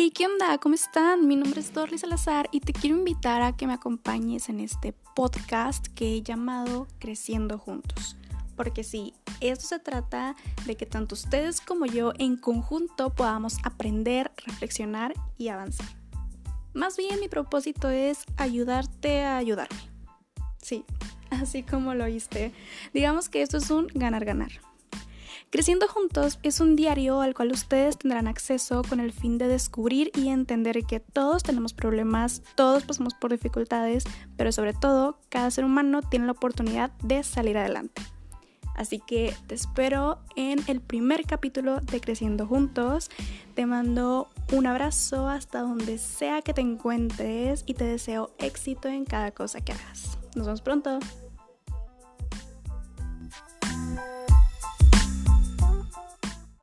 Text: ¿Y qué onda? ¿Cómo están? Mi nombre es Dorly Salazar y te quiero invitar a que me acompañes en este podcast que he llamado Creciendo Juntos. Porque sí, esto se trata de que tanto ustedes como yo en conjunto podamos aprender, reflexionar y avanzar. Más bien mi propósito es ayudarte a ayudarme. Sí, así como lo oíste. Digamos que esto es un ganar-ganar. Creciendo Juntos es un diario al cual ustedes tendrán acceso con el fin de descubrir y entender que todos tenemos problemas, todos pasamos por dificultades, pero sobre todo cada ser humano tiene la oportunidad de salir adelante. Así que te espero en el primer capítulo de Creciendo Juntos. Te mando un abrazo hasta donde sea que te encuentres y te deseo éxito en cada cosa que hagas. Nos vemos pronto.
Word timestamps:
¿Y 0.00 0.12
qué 0.12 0.26
onda? 0.26 0.58
¿Cómo 0.58 0.76
están? 0.76 1.26
Mi 1.26 1.34
nombre 1.34 1.58
es 1.58 1.72
Dorly 1.72 1.98
Salazar 1.98 2.48
y 2.52 2.60
te 2.60 2.72
quiero 2.72 2.96
invitar 2.96 3.42
a 3.42 3.56
que 3.56 3.66
me 3.66 3.72
acompañes 3.72 4.48
en 4.48 4.60
este 4.60 4.92
podcast 5.16 5.88
que 5.88 6.14
he 6.14 6.22
llamado 6.22 6.86
Creciendo 7.00 7.58
Juntos. 7.58 8.14
Porque 8.54 8.84
sí, 8.84 9.12
esto 9.40 9.66
se 9.66 9.80
trata 9.80 10.36
de 10.66 10.76
que 10.76 10.86
tanto 10.86 11.16
ustedes 11.16 11.60
como 11.60 11.84
yo 11.84 12.12
en 12.16 12.36
conjunto 12.36 13.12
podamos 13.12 13.56
aprender, 13.64 14.30
reflexionar 14.46 15.14
y 15.36 15.48
avanzar. 15.48 15.88
Más 16.74 16.96
bien 16.96 17.18
mi 17.18 17.26
propósito 17.26 17.90
es 17.90 18.24
ayudarte 18.36 19.24
a 19.24 19.36
ayudarme. 19.36 19.80
Sí, 20.62 20.84
así 21.30 21.64
como 21.64 21.94
lo 21.94 22.04
oíste. 22.04 22.52
Digamos 22.94 23.28
que 23.28 23.42
esto 23.42 23.56
es 23.56 23.68
un 23.72 23.88
ganar-ganar. 23.88 24.67
Creciendo 25.50 25.88
Juntos 25.88 26.38
es 26.42 26.60
un 26.60 26.76
diario 26.76 27.22
al 27.22 27.32
cual 27.34 27.52
ustedes 27.52 27.96
tendrán 27.96 28.28
acceso 28.28 28.82
con 28.86 29.00
el 29.00 29.12
fin 29.12 29.38
de 29.38 29.48
descubrir 29.48 30.10
y 30.14 30.28
entender 30.28 30.84
que 30.84 31.00
todos 31.00 31.42
tenemos 31.42 31.72
problemas, 31.72 32.42
todos 32.54 32.84
pasamos 32.84 33.14
por 33.14 33.32
dificultades, 33.32 34.04
pero 34.36 34.52
sobre 34.52 34.74
todo 34.74 35.18
cada 35.30 35.50
ser 35.50 35.64
humano 35.64 36.02
tiene 36.02 36.26
la 36.26 36.32
oportunidad 36.32 36.90
de 37.02 37.22
salir 37.22 37.56
adelante. 37.56 38.02
Así 38.74 39.00
que 39.00 39.34
te 39.46 39.54
espero 39.54 40.18
en 40.36 40.60
el 40.66 40.82
primer 40.82 41.24
capítulo 41.24 41.80
de 41.80 42.00
Creciendo 42.00 42.46
Juntos. 42.46 43.10
Te 43.54 43.64
mando 43.64 44.28
un 44.52 44.66
abrazo 44.66 45.28
hasta 45.28 45.62
donde 45.62 45.96
sea 45.96 46.42
que 46.42 46.52
te 46.52 46.60
encuentres 46.60 47.64
y 47.66 47.72
te 47.72 47.84
deseo 47.84 48.30
éxito 48.38 48.86
en 48.88 49.06
cada 49.06 49.30
cosa 49.30 49.62
que 49.62 49.72
hagas. 49.72 50.18
Nos 50.36 50.46
vemos 50.46 50.60
pronto. 50.60 51.00